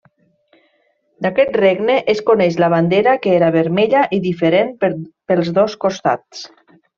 D'aquest 1.25 1.51
regne 1.59 1.97
es 2.13 2.23
coneix 2.29 2.57
la 2.63 2.69
bandera 2.75 3.13
que 3.27 3.35
era 3.41 3.51
vermella 3.57 4.03
i 4.19 4.21
diferent 4.25 4.73
pels 4.87 5.53
dos 5.61 5.79
costats. 5.87 6.43